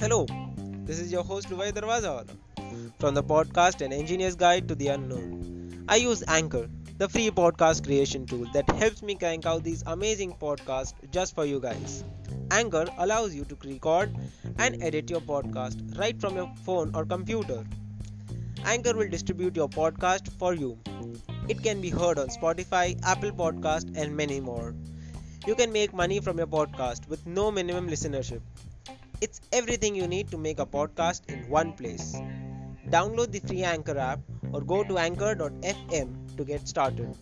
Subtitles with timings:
[0.00, 0.24] Hello,
[0.86, 2.34] this is your host Luvai Darwazawala
[2.98, 5.84] from the podcast An Engineer's Guide to the Unknown.
[5.90, 10.32] I use Anchor, the free podcast creation tool that helps me crank out these amazing
[10.40, 12.02] podcasts just for you guys.
[12.50, 14.16] Anchor allows you to record
[14.56, 17.62] and edit your podcast right from your phone or computer.
[18.64, 20.78] Anchor will distribute your podcast for you.
[21.46, 24.74] It can be heard on Spotify, Apple Podcast, and many more.
[25.46, 28.40] You can make money from your podcast with no minimum listenership.
[29.20, 32.16] It's everything you need to make a podcast in one place.
[32.88, 34.18] Download the free Anchor app
[34.52, 37.16] or go to anchor.fm to get started.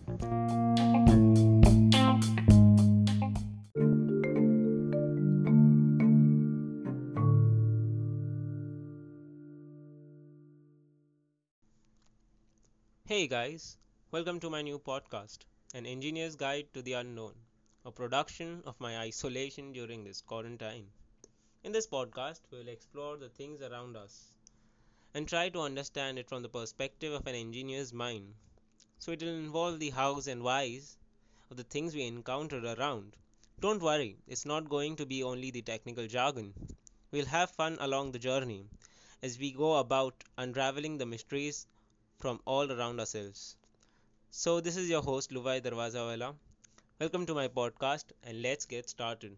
[13.05, 13.77] Hey guys,
[14.11, 15.41] welcome to my new podcast,
[15.75, 17.34] An Engineer's Guide to the Unknown,
[17.87, 20.86] a production of my isolation during this quarantine.
[21.64, 24.31] In this podcast, we will explore the things around us
[25.12, 28.34] and try to understand it from the perspective of an engineer's mind.
[28.98, 30.97] So it will involve the hows and whys
[31.50, 33.17] of the things we encounter around.
[33.61, 36.55] Don't worry, it's not going to be only the technical jargon.
[37.11, 38.67] We'll have fun along the journey
[39.23, 41.67] as we go about unraveling the mysteries
[42.19, 43.56] from all around ourselves.
[44.30, 46.34] So, this is your host Luvai Darwazawala.
[47.00, 49.37] Welcome to my podcast, and let's get started.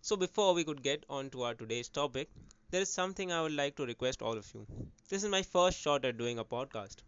[0.00, 2.30] So, before we could get on to our today's topic,
[2.70, 4.64] there is something I would like to request all of you.
[5.08, 6.98] This is my first shot at doing a podcast.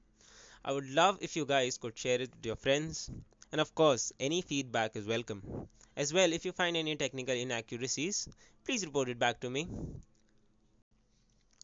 [0.64, 3.08] I would love if you guys could share it with your friends,
[3.52, 5.68] and of course, any feedback is welcome.
[5.96, 8.28] As well, if you find any technical inaccuracies,
[8.64, 9.68] please report it back to me.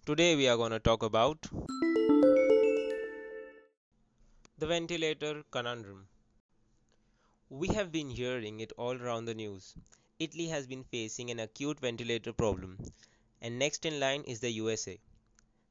[0.06, 1.48] Today, we are going to talk about
[4.56, 6.06] the ventilator conundrum.
[7.56, 9.76] We have been hearing it all around the news.
[10.18, 12.78] Italy has been facing an acute ventilator problem,
[13.40, 14.98] and next in line is the USA.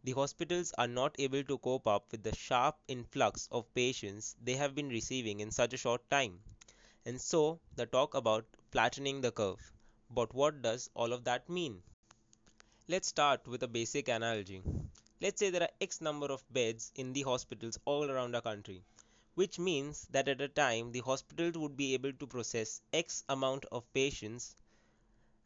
[0.02, 4.56] The hospitals are not able to cope up with the sharp influx of patients they
[4.56, 6.40] have been receiving in such a short time.
[7.06, 9.74] And so, the talk about flattening the curve.
[10.10, 11.84] But what does all of that mean?
[12.88, 14.64] Let's start with a basic analogy.
[15.20, 18.86] Let's say there are X number of beds in the hospitals all around our country,
[19.36, 23.66] which means that at a time the hospitals would be able to process X amount
[23.72, 24.56] of patients.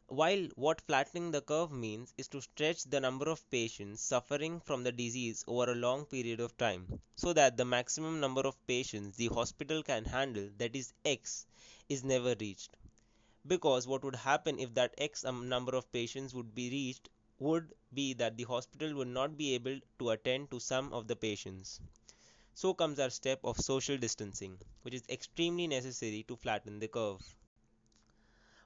[0.08, 4.82] While what flattening the curve means is to stretch the number of patients suffering from
[4.82, 9.16] the disease over a long period of time, so that the maximum number of patients
[9.16, 11.46] the hospital can handle, that is X,
[11.88, 12.76] is never reached.
[13.46, 18.12] Because what would happen if that X number of patients would be reached would be
[18.14, 21.80] that the hospital would not be able to attend to some of the patients.
[22.58, 27.22] So comes our step of social distancing, which is extremely necessary to flatten the curve.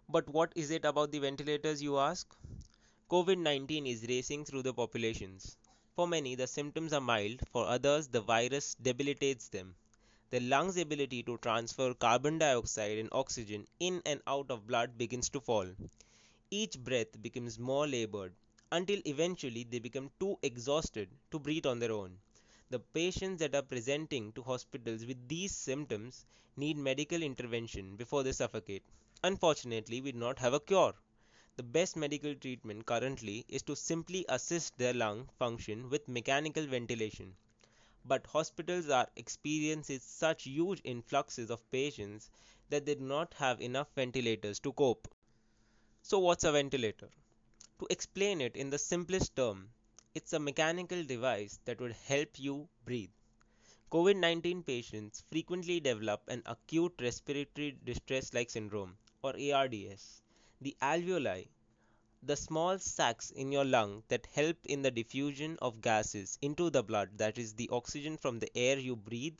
[0.08, 2.34] But what is it about the ventilators, you ask?
[3.10, 5.58] COVID 19 is racing through the populations.
[5.94, 9.74] For many, the symptoms are mild, for others, the virus debilitates them.
[10.30, 15.28] The lungs' ability to transfer carbon dioxide and oxygen in and out of blood begins
[15.28, 15.66] to fall.
[16.50, 18.32] Each breath becomes more labored,
[18.70, 22.16] until eventually they become too exhausted to breathe on their own.
[22.72, 26.24] The patients that are presenting to hospitals with these symptoms
[26.56, 28.82] need medical intervention before they suffocate.
[29.22, 30.94] Unfortunately, we do not have a cure.
[31.56, 37.36] The best medical treatment currently is to simply assist their lung function with mechanical ventilation.
[38.06, 42.30] But hospitals are experiencing such huge influxes of patients
[42.70, 45.14] that they do not have enough ventilators to cope.
[46.00, 47.10] So, what's a ventilator?
[47.80, 49.74] To explain it in the simplest term,
[50.14, 53.10] it's a mechanical device that would help you breathe.
[53.90, 60.22] COVID 19 patients frequently develop an acute respiratory distress like syndrome or ARDS.
[60.60, 61.48] The alveoli,
[62.22, 66.82] the small sacs in your lung that help in the diffusion of gases into the
[66.82, 69.38] blood, that is, the oxygen from the air you breathe,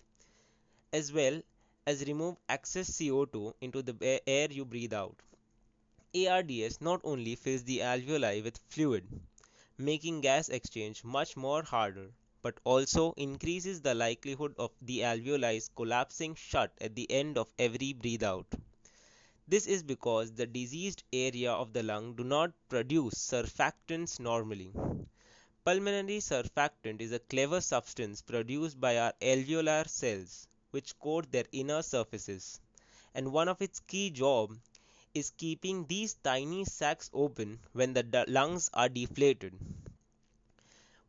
[0.93, 1.43] as well
[1.87, 5.17] as remove excess CO2 into the air you breathe out.
[6.15, 9.07] ARDS not only fills the alveoli with fluid,
[9.83, 12.11] making gas exchange much more harder,
[12.43, 17.93] but also increases the likelihood of the alveoli collapsing shut at the end of every
[17.93, 18.47] breathe out.
[19.49, 24.73] This is because the diseased area of the lung do not produce surfactants normally.
[25.65, 31.83] Pulmonary surfactant is a clever substance produced by our alveolar cells which coat their inner
[31.83, 32.61] surfaces
[33.15, 34.59] and one of its key jobs
[35.15, 39.55] is keeping these tiny sacs open when the lungs are deflated,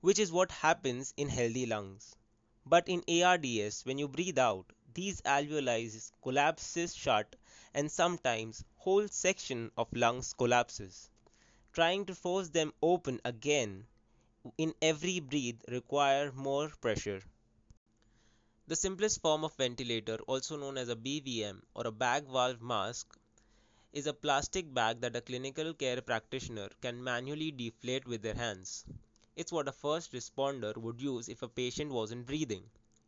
[0.02, 2.16] which is what happens in healthy lungs.
[2.64, 7.36] But in ARDS, when you breathe out, these alveoli collapses shut
[7.74, 11.10] and sometimes whole section of lungs collapses.
[11.74, 13.88] Trying to force them open again
[14.58, 17.22] in every breath require more pressure.
[18.68, 23.18] The simplest form of ventilator, also known as a BVM or a bag valve mask,
[23.94, 28.86] is a plastic bag that a clinical care practitioner can manually deflate with their hands.
[29.36, 32.64] It's what a first responder would use if a patient wasn't breathing.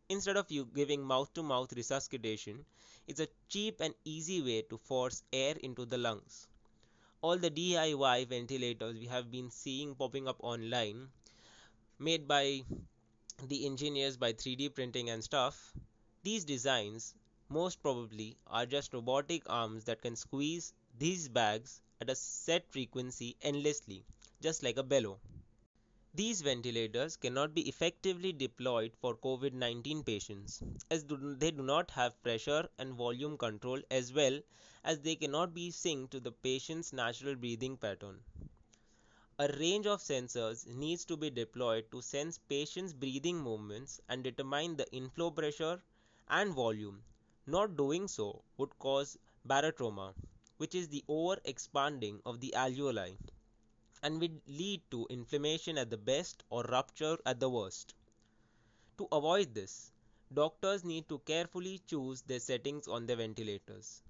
[0.08, 2.64] Instead of you giving mouth to mouth resuscitation,
[3.08, 6.46] it's a cheap and easy way to force air into the lungs.
[7.20, 11.08] All the DIY ventilators we have been seeing popping up online,
[11.98, 12.62] made by
[13.48, 15.72] the engineers by 3D printing and stuff,
[16.22, 17.14] these designs
[17.48, 23.36] most probably are just robotic arms that can squeeze these bags at a set frequency
[23.42, 24.04] endlessly,
[24.40, 25.20] just like a bellow.
[26.14, 30.60] These ventilators cannot be effectively deployed for COVID 19 patients,
[30.90, 34.40] as they do not have pressure and volume control as well
[34.82, 38.24] as they cannot be synced to the patient's natural breathing pattern.
[39.38, 44.76] A range of sensors needs to be deployed to sense patient's breathing movements and determine
[44.76, 45.80] the inflow pressure
[46.28, 47.02] and volume.
[47.48, 49.16] Not doing so would cause
[49.46, 50.14] barotrauma,
[50.56, 53.16] which is the over expanding of the alveoli,
[54.02, 57.94] and will lead to inflammation at the best or rupture at the worst.
[58.98, 59.92] To avoid this,
[60.34, 64.02] doctors need to carefully choose their settings on their ventilators.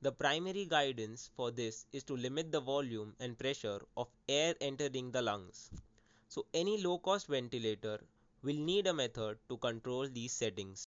[0.00, 5.10] The primary guidance for this is to limit the volume and pressure of air entering
[5.10, 5.70] the lungs.
[6.28, 8.00] So any low cost ventilator
[8.42, 10.86] will need a method to control these settings.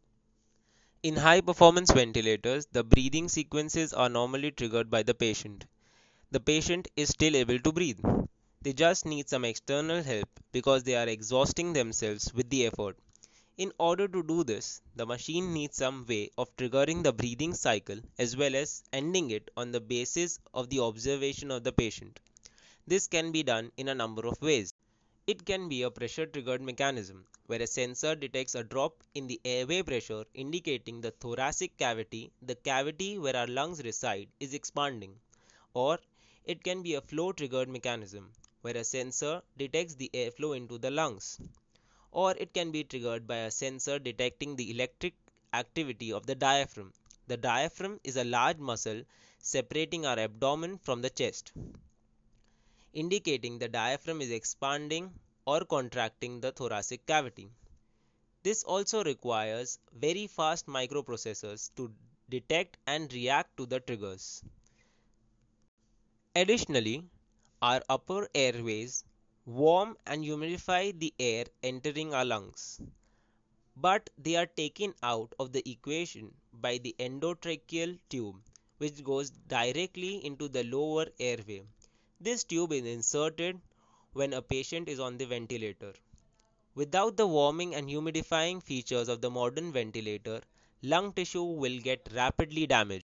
[1.05, 5.67] In high performance ventilators, the breathing sequences are normally triggered by the patient.
[6.31, 8.01] The patient is still able to breathe.
[8.63, 12.97] They just need some external help because they are exhausting themselves with the effort.
[13.59, 18.01] In order to do this, the machine needs some way of triggering the breathing cycle
[18.19, 22.19] as well as ending it on the basis of the observation of the patient.
[22.87, 24.73] This can be done in a number of ways.
[25.27, 29.41] It can be a pressure triggered mechanism where a sensor detects a drop in the
[29.45, 35.19] airway pressure indicating the thoracic cavity, the cavity where our lungs reside, is expanding.
[35.73, 35.99] Or
[36.45, 38.33] it can be a flow triggered mechanism
[38.63, 41.39] where a sensor detects the airflow into the lungs
[42.13, 45.15] or it can be triggered by a sensor detecting the electric
[45.53, 46.93] activity of the diaphragm.
[47.27, 49.03] The diaphragm is a large muscle
[49.39, 51.53] separating our abdomen from the chest,
[52.95, 55.13] indicating the diaphragm is expanding
[55.45, 57.51] or contracting the thoracic cavity.
[58.43, 61.93] This also requires very fast microprocessors to
[62.31, 64.43] detect and react to the triggers.
[66.37, 67.05] Additionally,
[67.61, 69.05] our upper airways
[69.47, 72.81] warm and humidify the air entering our lungs.
[73.77, 78.37] But they are taken out of the equation by the endotracheal tube,
[78.79, 81.63] which goes directly into the lower airway.
[82.25, 83.61] This tube is inserted
[84.15, 85.93] when a patient is on the ventilator.
[86.75, 90.41] Without the warming and humidifying features of the modern ventilator,
[90.81, 93.05] lung tissue will get rapidly damaged.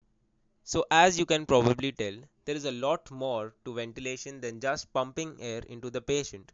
[0.65, 4.91] So, as you can probably tell, there is a lot more to ventilation than just
[4.91, 6.51] pumping air into the patient.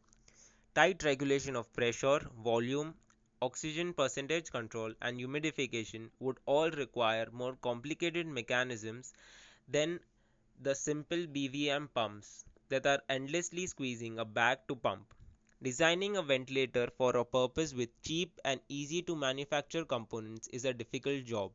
[0.76, 2.94] Tight regulation of pressure, volume,
[3.42, 9.14] oxygen percentage control, and humidification would all require more complicated mechanisms
[9.68, 10.00] than
[10.62, 15.14] the simple BVM pumps that are endlessly squeezing a bag to pump.
[15.62, 20.74] Designing a ventilator for a purpose with cheap and easy to manufacture components is a
[20.74, 21.52] difficult job.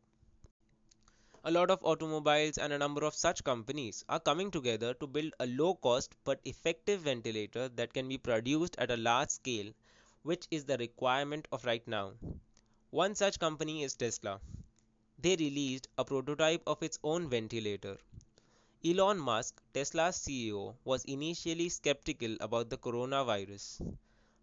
[1.43, 5.33] A lot of automobiles and a number of such companies are coming together to build
[5.41, 9.73] a low cost but effective ventilator that can be produced at a large scale,
[10.23, 12.13] which is the requirement of right now.
[12.91, 14.41] One such company is Tesla.
[15.19, 17.97] They released a prototype of its own ventilator.
[18.89, 23.81] Elon Musk, Tesla's CEO, was initially skeptical about the coronavirus.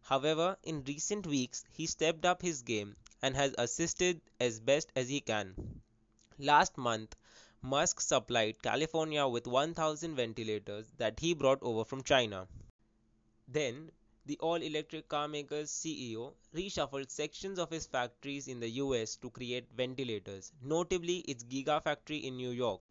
[0.02, 5.08] However, in recent weeks, he stepped up his game and has assisted as best as
[5.08, 5.82] he can.
[6.38, 7.16] Last month,
[7.62, 12.46] Musk supplied California with 1,000 ventilators that he brought over from China.
[13.48, 13.92] Then,
[14.26, 19.30] the all electric car maker's CEO reshuffled sections of his factories in the US to
[19.30, 22.82] create ventilators, notably its Gigafactory in New York.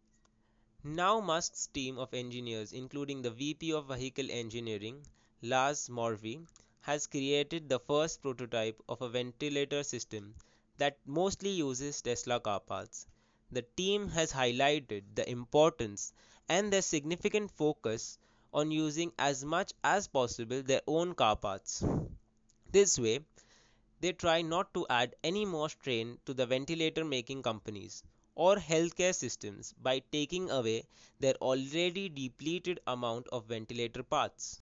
[0.84, 5.06] Now, Musk's team of engineers, including the VP of Vehicle Engineering,
[5.40, 6.46] Lars Moravy,
[6.82, 10.34] has created the first prototype of a ventilator system
[10.78, 13.06] that mostly uses Tesla car parts
[13.52, 16.14] the team has highlighted the importance
[16.48, 18.18] and their significant focus
[18.54, 21.84] on using as much as possible their own car parts.
[22.70, 23.20] This way,
[24.00, 28.02] they try not to add any more strain to the ventilator making companies.
[28.34, 30.84] Or healthcare systems by taking away
[31.20, 34.60] their already depleted amount of ventilator parts.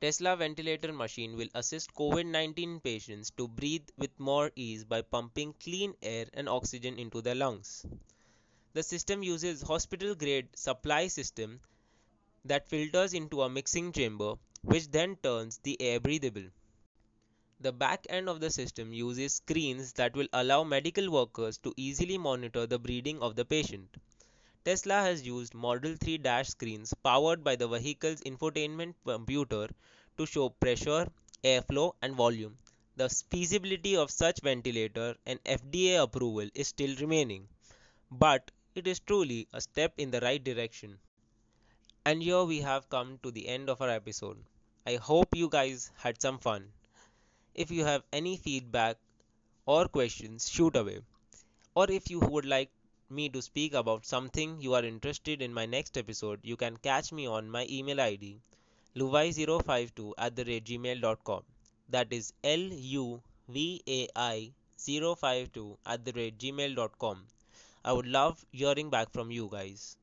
[0.00, 5.94] Tesla ventilator machine will assist COVID-19 patients to breathe with more ease by pumping clean
[6.02, 7.86] air and oxygen into their lungs.
[8.74, 11.60] The system uses hospital grade supply system
[12.44, 16.50] that filters into a mixing chamber which then turns the air breathable.
[17.60, 22.18] The back end of the system uses screens that will allow medical workers to easily
[22.18, 23.96] monitor the breathing of the patient.
[24.64, 29.68] Tesla has used Model 3 dash screens powered by the vehicle's infotainment computer
[30.16, 31.06] to show pressure,
[31.42, 32.56] airflow, and volume.
[32.96, 37.48] The feasibility of such ventilator and FDA approval is still remaining,
[38.10, 40.98] but it is truly a step in the right direction.
[42.06, 44.42] And here we have come to the end of our episode.
[44.86, 46.72] I hope you guys had some fun.
[47.54, 48.96] If you have any feedback
[49.64, 51.00] or questions, shoot away.
[51.76, 52.70] Or if you would like
[53.08, 57.12] me to speak about something you are interested in my next episode, you can catch
[57.12, 58.40] me on my email ID
[58.96, 61.42] luvai052 at the rate gmail.com.
[61.90, 67.26] That is L U V A I 052 at the rate gmail.com.
[67.84, 69.96] I would love hearing back from you guys.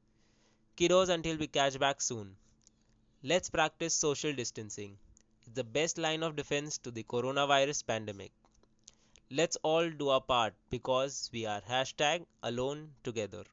[0.78, 2.36] Kiddos, until we catch back soon.
[3.24, 4.98] Let's practice social distancing
[5.54, 8.32] the best line of defense to the coronavirus pandemic.
[9.30, 13.44] Let's all do our part because we are hashtag alone together.